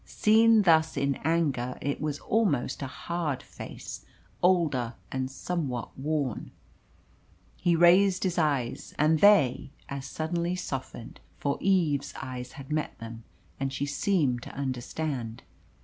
Seen 0.03 0.63
thus 0.63 0.97
in 0.97 1.13
anger, 1.23 1.77
it 1.79 2.01
was 2.01 2.17
almost 2.21 2.81
a 2.81 2.87
hard 2.87 3.43
face, 3.43 4.03
older 4.41 4.95
and 5.11 5.29
somewhat 5.29 5.95
worn. 5.95 6.49
He 7.55 7.75
raised 7.75 8.23
his 8.23 8.39
eyes, 8.39 8.95
and 8.97 9.19
they 9.19 9.69
as 9.89 10.07
suddenly 10.07 10.55
softened, 10.55 11.19
for 11.37 11.59
Eve's 11.61 12.15
eyes 12.19 12.53
had 12.53 12.71
met 12.71 12.97
them, 12.97 13.25
and 13.59 13.71
she 13.71 13.85
seemed 13.85 14.41
to 14.41 14.49
understand. 14.55 15.43